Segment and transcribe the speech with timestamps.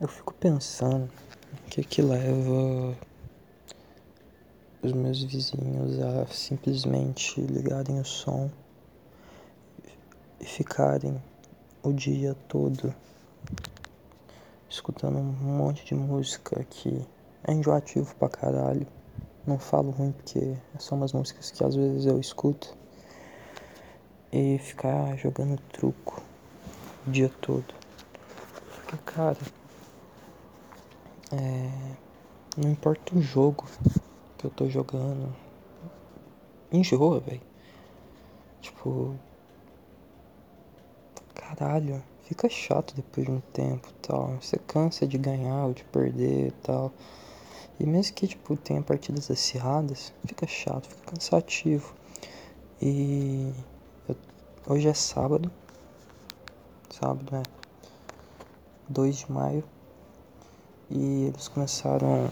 [0.00, 1.10] Eu fico pensando
[1.52, 2.96] o que que leva
[4.80, 8.48] os meus vizinhos a simplesmente ligarem o som
[10.40, 11.20] e ficarem
[11.82, 12.94] o dia todo
[14.70, 17.04] escutando um monte de música que
[17.42, 18.86] é enjoativo pra caralho.
[19.44, 22.72] Não falo ruim porque são umas músicas que às vezes eu escuto.
[24.30, 26.22] E ficar jogando truco
[27.04, 27.74] o dia todo.
[28.86, 29.38] Porque, cara,
[31.32, 31.96] é,
[32.56, 33.66] não importa o jogo
[34.38, 35.34] que eu tô jogando.
[36.72, 37.40] Enjoa, velho.
[38.60, 39.14] Tipo.
[41.34, 44.36] Caralho, fica chato depois de um tempo tal.
[44.40, 46.92] Você cansa de ganhar ou de perder tal.
[47.80, 51.94] E mesmo que tipo tenha partidas acirradas, fica chato, fica cansativo.
[52.82, 53.52] E
[54.08, 54.16] eu,
[54.66, 55.50] hoje é sábado.
[56.90, 57.42] Sábado, né?
[58.88, 59.64] 2 de maio.
[60.90, 62.30] E eles começaram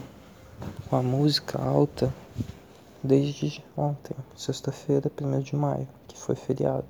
[0.88, 2.12] com a música alta
[3.02, 6.86] desde ontem, sexta-feira, 1 de maio, que foi feriado.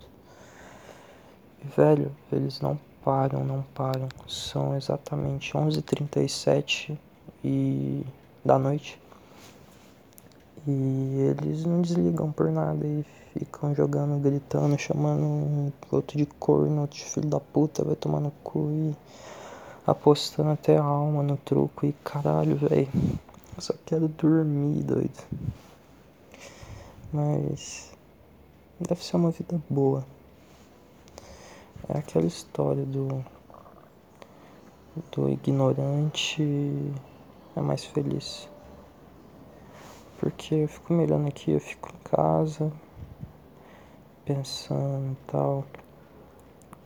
[1.63, 4.09] E, velho, eles não param, não param.
[4.29, 6.97] São exatamente 11h37
[7.45, 8.05] e...
[8.45, 9.01] da noite.
[10.67, 16.81] E eles não desligam por nada e ficam jogando, gritando, chamando um outro de corno,
[16.81, 18.95] outro de filho da puta, vai tomar no cu e
[19.87, 22.89] apostando até a alma no truco e caralho, velho.
[23.57, 25.25] Eu só quero dormir, doido.
[27.13, 27.93] Mas
[28.81, 30.05] deve ser uma vida boa.
[31.89, 33.25] É aquela história do
[35.13, 36.43] do ignorante
[37.55, 38.49] é mais feliz.
[40.19, 42.73] Porque eu fico me olhando aqui, eu fico em casa
[44.25, 45.65] pensando e tal.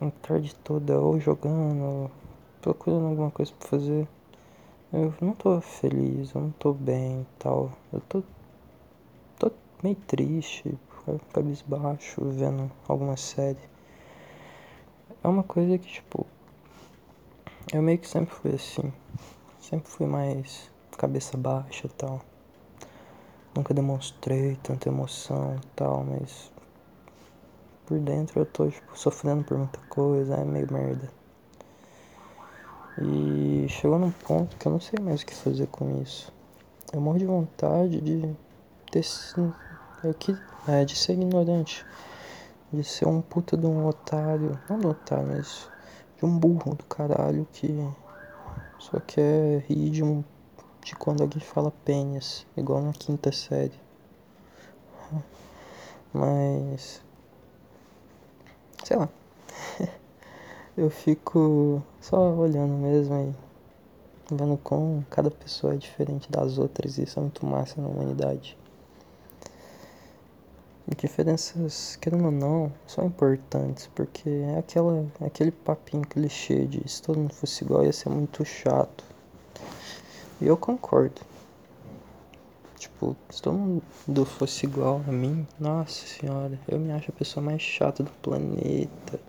[0.01, 2.11] A tarde toda ou jogando,
[2.61, 4.09] procurando alguma coisa pra fazer.
[4.93, 7.73] Eu não tô feliz, eu não tô bem e tal.
[7.93, 8.23] Eu tô,
[9.39, 9.53] tô
[9.83, 10.77] meio triste,
[11.33, 13.59] cabisbaixo, vendo alguma série.
[15.23, 16.27] É uma coisa que, tipo,
[17.73, 18.93] eu meio que sempre fui assim.
[19.61, 22.21] Sempre fui mais cabeça baixa e tal.
[23.55, 26.53] Nunca demonstrei tanta emoção e tal, mas
[27.87, 31.20] por dentro eu tô, tipo, sofrendo por muita coisa, é meio merda.
[33.01, 36.31] E chegou num ponto que eu não sei mais o que fazer com isso.
[36.93, 38.37] Eu morro de vontade de
[38.91, 39.05] ter
[40.05, 40.37] eu que,
[40.69, 41.87] é, de ser ignorante.
[42.71, 44.59] De ser um puta de um otário.
[44.69, 45.71] Não de um otário, mas
[46.19, 47.89] de um burro do caralho que
[48.79, 50.23] só quer rir de um.
[50.85, 53.79] de quando alguém fala pênis, igual na quinta série.
[56.13, 57.01] Mas.
[58.85, 59.09] Sei lá.
[60.77, 63.15] eu fico só olhando mesmo
[64.31, 67.89] e vendo como cada pessoa é diferente das outras e isso é muito massa na
[67.89, 68.57] humanidade.
[70.91, 76.89] E diferenças, querendo ou não, são importantes, porque é, aquela, é aquele papinho clichê de
[76.89, 79.05] se todo mundo fosse igual ia ser muito chato.
[80.41, 81.21] E eu concordo.
[82.77, 87.45] Tipo, se todo mundo fosse igual a mim, nossa senhora, eu me acho a pessoa
[87.45, 89.21] mais chata do planeta.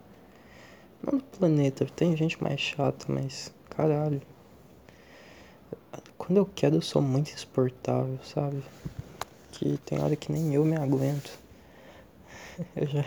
[1.41, 4.21] Planeta, tem gente mais chata, mas caralho.
[6.15, 8.63] Quando eu quero eu sou muito insuportável, sabe?
[9.51, 11.31] Que tem hora que nem eu me aguento.
[12.75, 13.03] Eu já,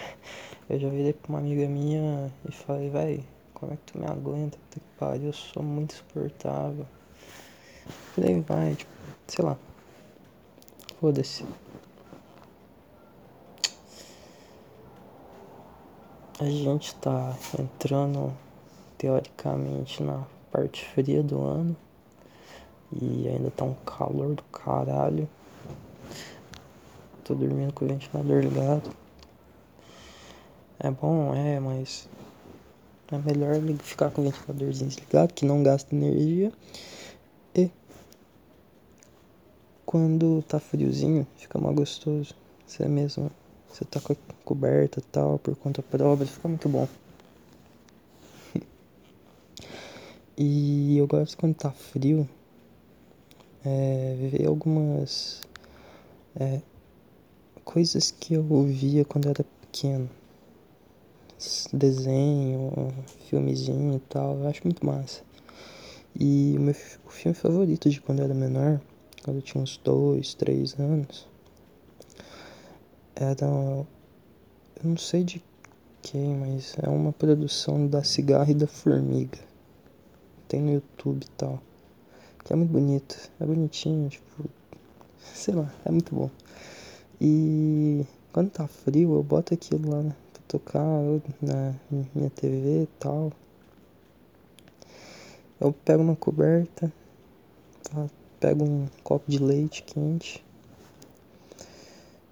[0.69, 4.07] eu já virei pra uma amiga minha e falei, véi, como é que tu me
[4.07, 4.59] aguenta?
[4.59, 6.87] Puta que pariu, eu sou muito insuportável.
[8.19, 8.91] E daí vai, tipo,
[9.29, 9.57] sei lá.
[10.99, 11.45] Foda-se.
[16.45, 18.31] A gente tá entrando
[18.99, 21.75] teoricamente na parte fria do ano
[22.93, 25.27] e ainda tá um calor do caralho.
[27.25, 28.95] Tô dormindo com o ventilador ligado.
[30.79, 32.07] É bom, é, mas
[33.11, 36.53] é melhor ficar com o ventiladorzinho desligado que não gasta energia.
[37.55, 37.71] E
[39.87, 42.35] quando tá friozinho, fica mais gostoso.
[42.67, 43.31] Você mesmo
[43.75, 46.87] você tá com a coberta e tal, por conta própria, fica muito bom.
[50.39, 52.29] e eu gosto quando tá frio,
[53.65, 55.41] é, ver algumas
[56.37, 56.61] é,
[57.65, 60.09] coisas que eu ouvia quando eu era pequeno.
[61.73, 62.95] Desenho,
[63.29, 65.21] filmezinho e tal, eu acho muito massa.
[66.19, 68.81] E o meu o filme favorito de quando eu era menor,
[69.25, 71.27] quando eu tinha uns dois, três anos,
[73.17, 73.47] era.
[73.47, 73.87] Eu
[74.83, 75.43] não sei de
[76.03, 79.39] quem, mas é uma produção da Cigarra e da Formiga.
[80.49, 81.63] tem no YouTube e tal.
[82.45, 84.45] Que é muito bonito, é bonitinho, tipo,
[85.19, 86.31] sei lá, é muito bom.
[87.21, 90.85] E quando tá frio, eu boto aquilo lá né, pra tocar
[91.41, 91.75] na
[92.15, 93.33] minha TV e tal.
[95.59, 96.93] Eu pego uma coberta,
[97.85, 98.07] tá?
[98.39, 100.44] pego um copo de leite quente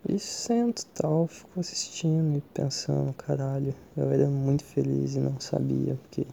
[0.09, 5.95] e sento tal, fico assistindo e pensando, caralho, eu era muito feliz e não sabia,
[5.95, 6.27] porque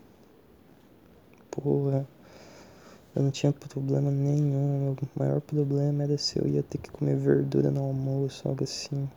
[1.51, 2.07] porra,
[3.15, 7.15] eu não tinha problema nenhum, meu maior problema era se eu ia ter que comer
[7.15, 9.07] verdura no almoço, algo assim.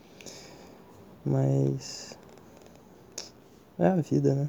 [1.24, 2.16] Mas
[3.78, 4.48] é a vida, né?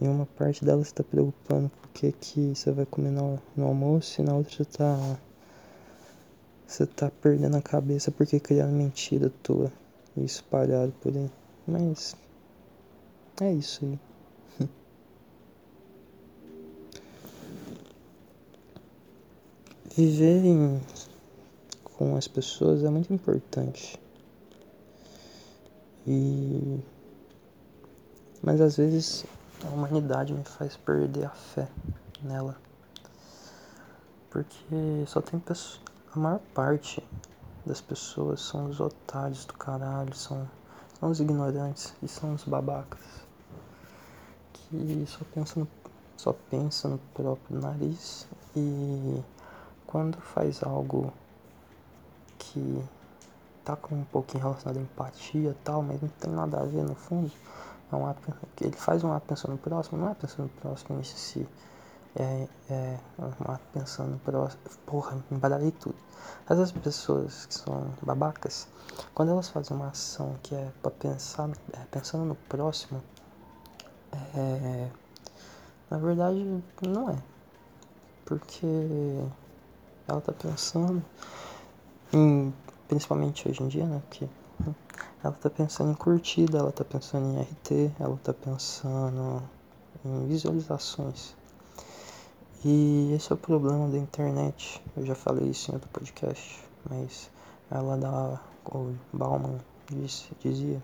[0.00, 3.66] E uma parte dela está preocupando com o que, que você vai comer no, no
[3.66, 5.18] almoço e na outra você tá
[6.72, 9.70] você tá perdendo a cabeça porque criaram mentira tua
[10.16, 11.30] e espalhado por aí.
[11.66, 12.16] Mas
[13.42, 13.98] é isso aí.
[19.94, 20.80] Viver
[21.84, 24.00] com as pessoas é muito importante.
[26.06, 26.80] E
[28.42, 29.26] mas às vezes
[29.62, 31.68] a humanidade me faz perder a fé
[32.22, 32.56] nela.
[34.30, 37.02] Porque só tem pessoas a maior parte
[37.64, 40.46] das pessoas são os otários do caralho, são,
[41.00, 43.00] são os ignorantes e são os babacas
[44.52, 45.68] que só pensam no,
[46.16, 49.22] só pensa no próprio nariz e
[49.86, 51.10] quando faz algo
[52.38, 52.84] que
[53.64, 56.82] tá com um pouquinho relacionado à empatia e tal, mas não tem nada a ver
[56.82, 57.32] no fundo,
[57.90, 58.14] é um
[58.60, 61.48] ele faz um pensando no próximo, não é pensando no próximo em si
[62.16, 62.98] é, é
[63.72, 64.60] pensando próximo.
[64.86, 65.96] Porra, embaralhei tudo.
[66.48, 68.68] Essas pessoas que são babacas,
[69.14, 73.02] quando elas fazem uma ação que é para pensar, é, pensando no próximo,
[74.34, 74.88] é,
[75.90, 77.16] na verdade não é.
[78.24, 78.66] Porque
[80.06, 81.02] ela tá pensando
[82.12, 82.52] em,
[82.88, 84.02] principalmente hoje em dia, né?
[84.08, 84.28] Porque
[85.24, 89.42] ela tá pensando em curtida, ela tá pensando em RT, ela tá pensando
[90.04, 91.34] em visualizações.
[92.64, 94.80] E esse é o problema da internet.
[94.96, 97.28] Eu já falei isso em outro podcast, mas
[97.68, 99.58] ela dá, o Bauman
[99.90, 100.80] disse, dizia,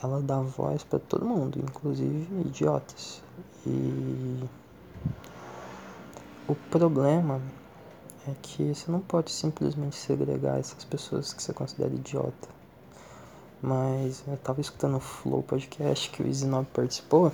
[0.00, 3.20] ela dá voz para todo mundo, inclusive idiotas.
[3.66, 4.44] E
[6.46, 7.40] o problema
[8.28, 12.48] é que você não pode simplesmente segregar essas pessoas que você considera idiota.
[13.60, 17.32] Mas eu tava escutando o Flow Podcast que o Isinob participou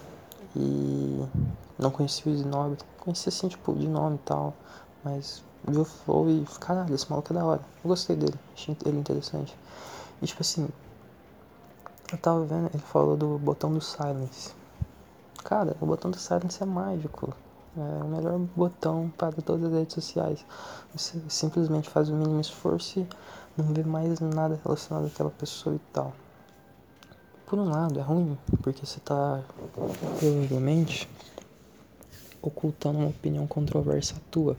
[0.54, 1.24] e
[1.78, 4.54] não conhecia o Zinob, conhecia assim, tipo, de nome e tal,
[5.02, 7.60] mas vi o Flow e, caralho, esse maluco é da hora.
[7.82, 9.56] Eu gostei dele, achei ele interessante.
[10.20, 10.68] E tipo assim,
[12.12, 14.52] eu tava vendo, ele falou do botão do silence.
[15.44, 17.34] Cara, o botão do silence é mágico.
[17.76, 20.44] É o melhor botão para todas as redes sociais.
[20.94, 23.08] Você simplesmente faz o mínimo esforço e
[23.56, 26.12] não vê mais nada relacionado àquela pessoa e tal
[27.52, 29.44] por um lado é ruim, porque você está
[30.18, 31.06] provavelmente
[32.40, 34.56] ocultando uma opinião controversa tua.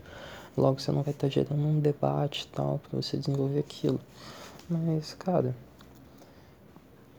[0.56, 3.98] Logo você não vai estar tá gerando um debate tal para você desenvolver aquilo.
[4.70, 5.56] Mas, cara,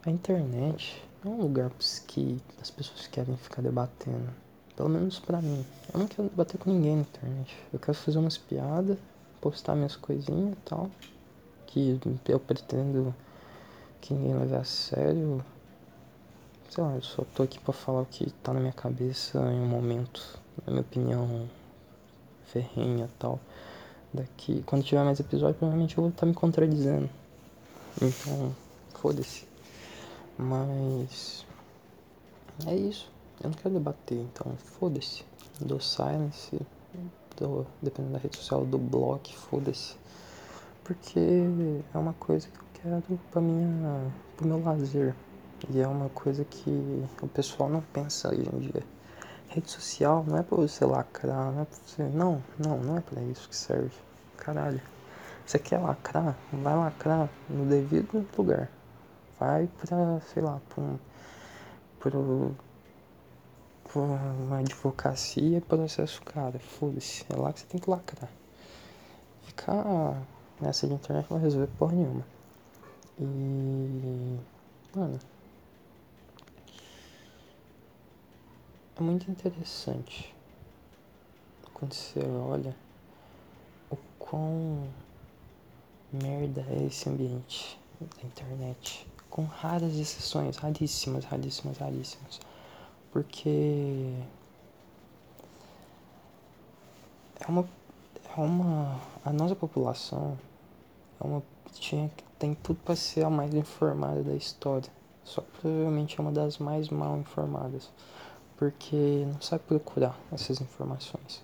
[0.06, 1.70] a internet é um lugar
[2.06, 4.30] que as pessoas querem ficar debatendo.
[4.74, 5.62] Pelo menos pra mim.
[5.92, 7.54] Eu não quero debater com ninguém na internet.
[7.70, 8.96] Eu quero fazer umas piadas,
[9.42, 10.90] postar minhas coisinhas e tal.
[11.66, 13.14] Que eu pretendo
[14.00, 15.44] que ninguém leve a sério
[16.68, 19.60] sei lá, eu só tô aqui pra falar o que tá na minha cabeça em
[19.60, 21.48] um momento, na minha opinião
[22.46, 23.40] ferrenha tal.
[24.12, 27.08] Daqui, quando tiver mais episódio, provavelmente eu vou estar tá me contradizendo.
[28.00, 28.54] Então,
[28.94, 29.46] foda-se.
[30.38, 31.44] Mas.
[32.66, 33.10] É isso.
[33.42, 35.24] Eu não quero debater, então foda-se.
[35.60, 36.58] Dou silence,
[37.38, 39.96] dou, dependendo da rede social, do bloco, foda-se.
[40.84, 41.20] Porque
[41.94, 45.14] é uma coisa que eu quero pra minha, pro meu lazer.
[45.70, 46.70] E é uma coisa que
[47.22, 48.82] o pessoal não pensa hoje em dia.
[49.48, 52.02] Rede social não é pra você lacrar, não é pra você.
[52.02, 53.94] Não, não, não é pra isso que serve.
[54.36, 54.80] Caralho.
[55.46, 56.36] Você quer lacrar?
[56.52, 58.70] Vai lacrar no devido lugar.
[59.38, 60.98] Vai pra, sei lá, pra um.
[61.98, 62.54] Pro,
[63.84, 66.58] pra uma advocacia processo cara.
[66.58, 67.24] Foda-se.
[67.32, 68.30] É lá que você tem que lacrar.
[69.44, 70.20] Ficar
[70.60, 72.24] nessa de internet não vai resolver porra nenhuma.
[73.18, 74.38] E.
[74.94, 75.18] Mano.
[78.98, 80.34] É muito interessante
[81.74, 82.74] quando você olha
[83.90, 84.88] o quão
[86.10, 89.06] merda é esse ambiente da internet.
[89.28, 92.40] Com raras exceções, raríssimas, raríssimas, raríssimas.
[93.12, 94.14] Porque
[97.38, 97.68] é uma,
[98.34, 98.98] é uma.
[99.22, 100.38] A nossa população
[101.20, 101.42] é uma.
[101.74, 104.90] Tinha, tem tudo para ser a mais informada da história.
[105.22, 107.90] Só que provavelmente é uma das mais mal informadas.
[108.56, 111.42] Porque não sabe procurar essas informações.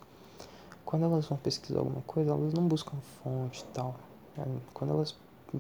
[0.85, 3.95] Quando elas vão pesquisar alguma coisa, elas não buscam fonte e tal.
[4.39, 5.15] É, quando elas,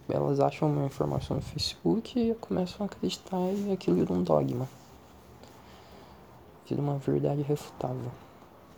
[0.08, 4.68] elas acham uma informação no Facebook começam a acreditar e aquilo vira um dogma.
[6.68, 8.10] Vira uma verdade refutável.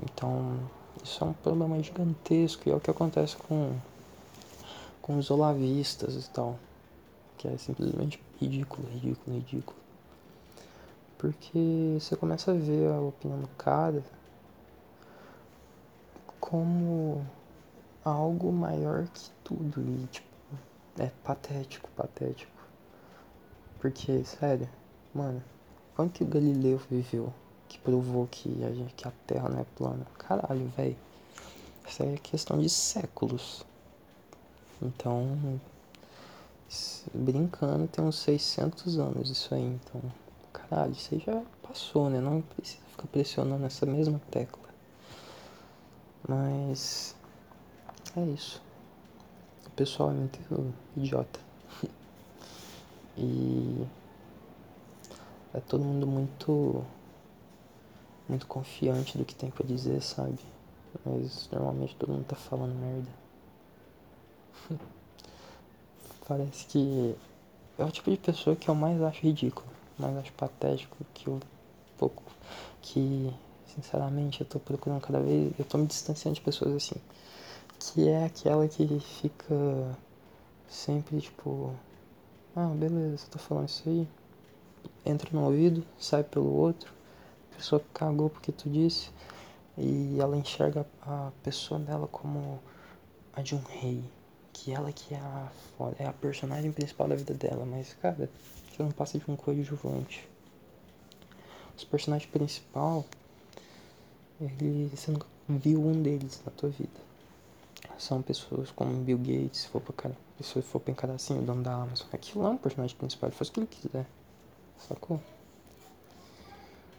[0.02, 0.58] Então,
[1.02, 3.76] isso é um problema gigantesco e é o que acontece com,
[5.00, 6.58] com os olavistas e tal.
[7.38, 9.83] Que é simplesmente ridículo, ridículo, ridículo.
[11.24, 14.04] Porque você começa a ver a opinião do cara
[16.38, 17.24] como
[18.04, 20.28] algo maior que tudo e tipo,
[20.98, 22.52] é patético, patético.
[23.80, 24.68] Porque, sério,
[25.14, 25.42] mano,
[25.96, 27.32] quanto que o Galileu viveu?
[27.68, 30.06] que provou que a, que a Terra não é plana.
[30.18, 30.96] Caralho, velho.
[31.88, 33.64] Isso é questão de séculos.
[34.82, 35.58] Então,
[37.14, 39.62] brincando, tem uns 600 anos isso aí.
[39.62, 40.02] Então,
[40.74, 42.20] caralho, isso aí já passou, né?
[42.20, 44.64] Não precisa ficar pressionando essa mesma tecla.
[46.28, 47.14] Mas,
[48.16, 48.60] é isso.
[49.66, 51.38] O pessoal é muito idiota.
[53.16, 53.86] e
[55.54, 56.84] é todo mundo muito
[58.26, 60.38] muito confiante do que tem para dizer, sabe?
[61.04, 63.10] Mas normalmente todo mundo tá falando merda.
[66.26, 67.14] Parece que
[67.78, 69.66] é o tipo de pessoa que eu mais acho ridículo,
[69.98, 71.40] mais acho patético, que eu
[71.96, 72.22] pouco
[72.82, 73.32] que
[73.74, 76.96] sinceramente eu tô procurando cada vez, eu tô me distanciando de pessoas assim,
[77.78, 79.96] que é aquela que fica
[80.68, 81.74] sempre tipo,
[82.54, 84.08] ah, beleza, você tá falando isso aí,
[85.04, 86.92] entra no ouvido, sai pelo outro,
[87.52, 89.10] a pessoa cagou porque tu disse
[89.76, 92.60] e ela enxerga a pessoa dela como
[93.32, 94.02] a de um rei,
[94.52, 95.48] que ela que é a
[95.98, 98.30] é a personagem principal da vida dela, mas cara,
[98.74, 100.28] você não passa de um coadjuvante.
[101.76, 103.04] Os personagens principal,
[104.40, 107.04] ele, você nunca viu um deles na tua vida.
[107.98, 111.74] São pessoas como Bill Gates, se for pra, se for pra assim, o dono da
[111.74, 112.08] Amazon.
[112.12, 114.06] Aquilo é um personagem principal, ele faz o que ele quiser.
[114.88, 115.20] Sacou?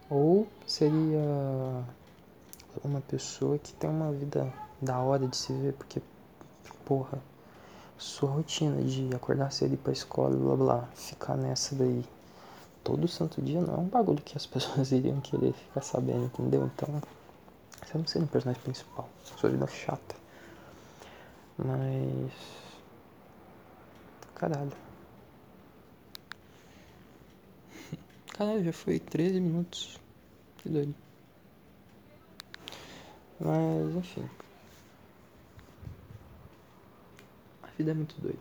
[0.09, 1.83] Ou seria
[2.83, 4.51] uma pessoa que tem uma vida
[4.81, 6.01] da hora de se ver, porque,
[6.85, 7.19] porra,
[7.97, 12.03] sua rotina de acordar cedo e ir pra escola, blá blá, ficar nessa daí
[12.83, 16.69] todo santo dia não é um bagulho que as pessoas iriam querer ficar sabendo, entendeu?
[16.73, 17.01] Então,
[17.83, 20.15] você não seria um personagem principal, sua vida é chata.
[21.57, 22.31] Mas.
[24.35, 24.71] Caralho.
[28.33, 29.99] Caralho, já foi 13 minutos.
[30.57, 30.93] Que doido.
[33.39, 34.29] Mas, enfim.
[37.63, 38.37] A vida é muito doida.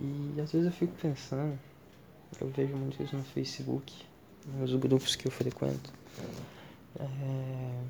[0.00, 1.58] E às vezes eu fico pensando,
[2.40, 3.94] eu vejo muito isso no Facebook,
[4.58, 5.92] nos grupos que eu frequento.
[6.98, 7.82] É,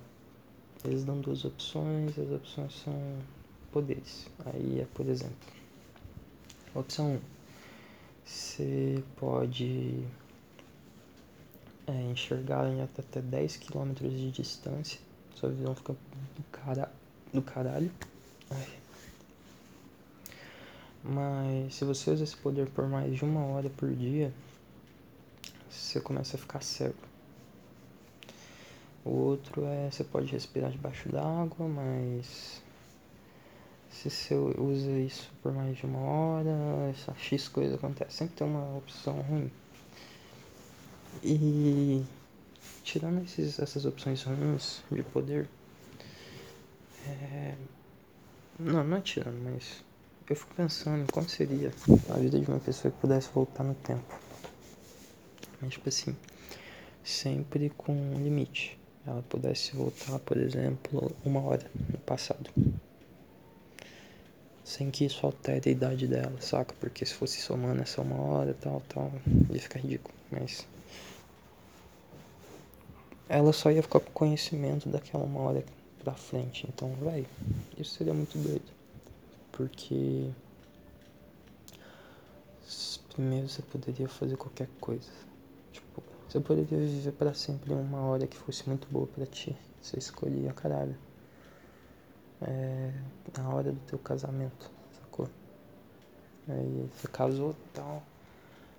[0.85, 3.19] eles dão duas opções, as opções são
[3.73, 4.27] poderes.
[4.47, 5.37] Aí é, por exemplo,
[6.75, 7.15] opção 1.
[7.15, 7.21] Um,
[8.25, 10.03] você pode
[11.87, 14.99] é, enxergar em até 10 km de distância.
[15.35, 16.91] Sua visão fica do, cara,
[17.33, 17.91] do caralho.
[18.51, 18.84] Ai.
[21.15, 24.33] Mas se você usa esse poder por mais de uma hora por dia,
[25.71, 26.95] você começa a ficar cego.
[29.05, 32.61] O outro é você pode respirar debaixo d'água, mas
[33.91, 36.51] se você usa isso por mais de uma hora,
[36.91, 38.17] essa X coisa acontece.
[38.17, 39.51] Sempre tem uma opção ruim.
[41.23, 42.03] E
[42.83, 45.49] tirando esses, essas opções ruins de poder,
[47.07, 47.55] é...
[48.59, 49.84] não, não é tirando, mas
[50.29, 51.73] eu fico pensando em como seria
[52.11, 54.19] a vida de uma pessoa que pudesse voltar no tempo.
[55.61, 56.17] Mas tipo assim,
[57.03, 58.79] sempre com um limite.
[59.07, 62.51] Ela pudesse voltar, por exemplo, uma hora no passado
[64.65, 66.75] sem que isso altere a idade dela, saca?
[66.81, 69.13] Porque se fosse somando essa uma hora, tal, tal,
[69.51, 70.15] ia ficar ridículo.
[70.31, 70.67] Mas
[73.29, 75.65] ela só ia ficar com conhecimento daquela uma hora
[76.03, 76.67] pra frente.
[76.67, 77.27] Então, vai,
[77.79, 78.74] isso seria muito doido.
[79.57, 80.31] Porque
[83.15, 85.11] primeiro você poderia fazer qualquer coisa.
[85.73, 89.57] Tipo, você poderia viver para sempre uma hora que fosse muito boa para ti.
[89.81, 90.97] Você escolhia, caralho
[92.47, 92.93] é,
[93.37, 94.71] na hora do teu casamento,
[95.01, 95.29] sacou?
[96.49, 98.03] Aí você casou tal.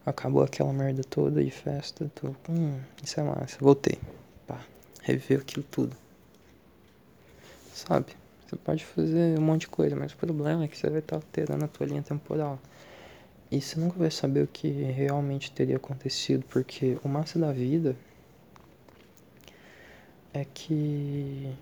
[0.06, 4.00] Acabou aquela merda toda de festa, tu, hum, isso é massa, voltei.
[4.46, 4.64] Pá,
[5.02, 5.98] reviveu aquilo tudo.
[7.74, 8.16] Sabe?
[8.46, 11.16] Você pode fazer um monte de coisa, mas o problema é que você vai estar
[11.16, 12.60] alterando a tua linha temporal.
[13.52, 17.96] E você nunca vai saber o que realmente teria acontecido, porque o massa da vida
[20.34, 21.56] é que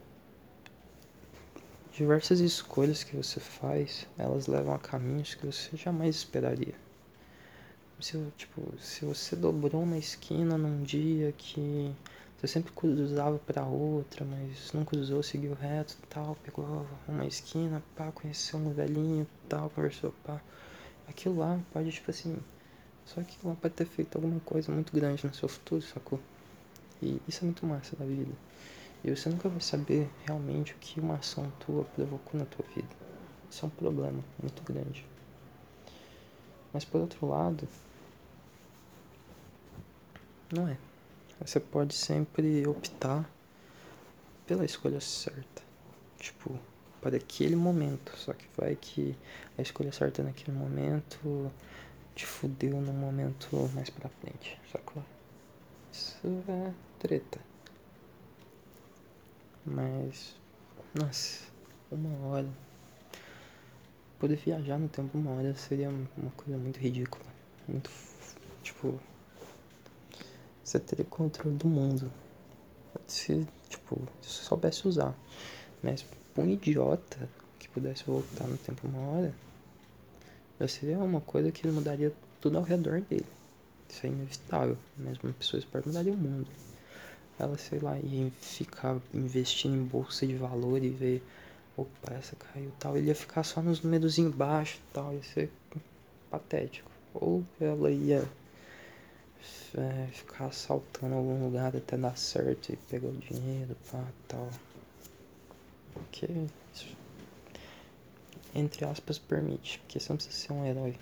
[1.94, 6.74] diversas escolhas que você faz, elas levam a caminhos que você jamais esperaria.
[8.00, 11.94] Se, tipo, se você dobrou uma esquina num dia que
[12.44, 18.12] você sempre cruzava para outra, mas não cruzou, seguiu reto tal, pegou uma esquina, pá,
[18.12, 20.42] conheceu um velhinho tal, conversou, pá.
[21.08, 22.38] Aquilo lá pode, tipo assim,
[23.06, 26.20] só que lá pode ter feito alguma coisa muito grande no seu futuro, sacou?
[27.02, 28.34] E isso é muito massa da vida.
[29.06, 32.94] E você nunca vai saber realmente o que uma ação tua provocou na tua vida.
[33.50, 35.06] Isso é um problema muito grande.
[36.74, 37.66] Mas por outro lado,
[40.52, 40.78] não é.
[41.46, 43.30] Você pode sempre optar
[44.48, 45.62] pela escolha certa.
[46.18, 46.58] Tipo,
[47.02, 48.16] para aquele momento.
[48.18, 49.16] Só que vai que
[49.58, 51.52] a escolha certa naquele momento
[52.16, 54.58] te fudeu num momento mais pra frente.
[54.72, 55.04] Sacou?
[55.92, 57.40] Isso é treta.
[59.66, 60.36] Mas,
[60.94, 61.44] nossa,
[61.92, 62.50] uma hora.
[64.18, 67.26] Poder viajar no tempo uma hora seria uma coisa muito ridícula.
[67.68, 67.90] Muito,
[68.62, 68.98] tipo,
[70.64, 72.12] você teria controle do mundo.
[73.08, 75.14] Se, tipo, se soubesse usar.
[75.82, 76.06] Mas
[76.38, 77.30] um idiota
[77.60, 79.36] que pudesse voltar no tempo uma hora,
[80.60, 83.26] já seria uma coisa que mudaria tudo ao redor dele.
[83.90, 84.78] Isso é inevitável.
[84.98, 86.48] Mesmo uma pessoa esperta mudaria o mundo.
[87.38, 91.24] Ela, sei lá, ia ficar investindo em bolsa de valor e ver,
[91.76, 92.96] opa, essa caiu tal.
[92.96, 95.14] Ele ia ficar só nos números embaixo e tal.
[95.14, 95.52] Ia ser
[96.30, 96.90] patético.
[97.14, 98.28] Ou ela ia
[99.78, 104.50] é, ficar assaltando algum lugar até dar certo e pegar o dinheiro, pá, tal.
[105.94, 106.28] Porque
[106.74, 106.96] isso,
[108.54, 110.98] entre aspas, permite, porque você não precisa ser um herói.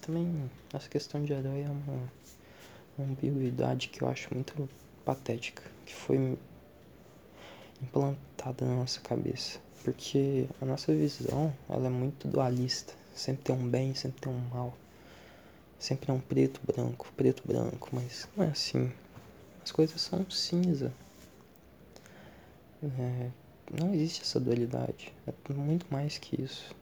[0.00, 2.10] Também, essa questão de herói é uma,
[2.96, 4.68] uma ambiguidade que eu acho muito
[5.04, 6.38] patética, que foi
[7.82, 9.58] implantada na nossa cabeça.
[9.84, 12.92] Porque a nossa visão, ela é muito dualista.
[13.14, 14.74] Sempre tem um bem, sempre tem um mal.
[15.80, 18.92] Sempre é um preto, branco, preto, branco, mas não é assim.
[19.64, 20.92] As coisas são cinza.
[22.82, 23.30] É,
[23.80, 25.10] não existe essa dualidade.
[25.26, 26.76] É muito mais que isso.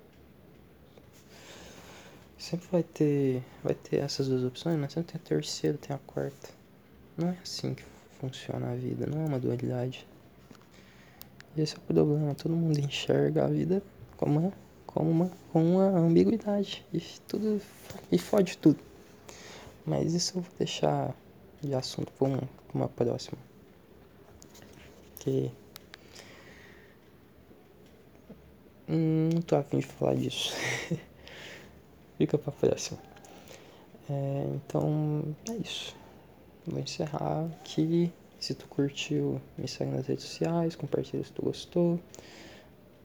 [2.37, 5.99] Sempre vai ter, vai ter essas duas opções, mas sempre tem a terceira, tem a
[6.01, 6.49] quarta.
[7.17, 7.85] Não é assim que
[8.21, 10.05] funciona a vida, não é uma dualidade.
[11.57, 13.81] Esse é o problema, todo mundo enxerga a vida
[14.17, 14.53] como uma,
[14.87, 16.85] como uma, com uma ambiguidade.
[16.93, 17.63] E tudo.
[18.11, 18.88] E fode tudo.
[19.89, 21.15] Mas isso eu vou deixar
[21.63, 22.43] de assunto para uma,
[22.75, 23.39] uma próxima.
[25.19, 25.51] Que.
[28.87, 30.53] Hum, não tô afim de falar disso.
[32.19, 32.99] Fica pra próxima.
[34.11, 35.97] É, então, é isso.
[36.67, 38.13] Vou encerrar aqui.
[38.39, 41.99] Se tu curtiu, me segue nas redes sociais, compartilha se tu gostou.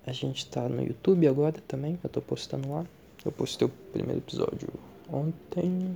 [0.06, 2.86] A gente tá no YouTube agora também, eu tô postando lá.
[3.24, 4.68] Eu postei o primeiro episódio
[5.10, 5.96] ontem.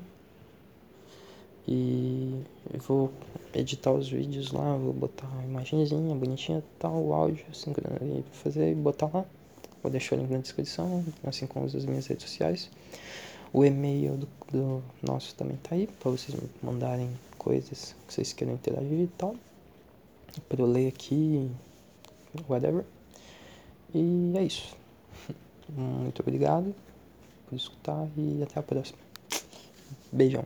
[1.67, 3.11] E eu vou
[3.53, 7.73] editar os vídeos lá, vou botar uma imagenzinha bonitinha, tal, o áudio, assim,
[8.31, 9.25] fazer e botar lá.
[9.83, 12.69] Vou deixar o link na descrição, assim como as minhas redes sociais.
[13.51, 18.53] O e-mail do, do nosso também tá aí, para vocês mandarem coisas que vocês queiram
[18.53, 19.35] interagir e tal.
[20.47, 21.49] Para eu ler aqui,
[22.47, 22.85] whatever.
[23.93, 24.73] E é isso.
[25.69, 26.73] Muito obrigado
[27.49, 28.99] por escutar e até a próxima.
[30.11, 30.45] Beijão.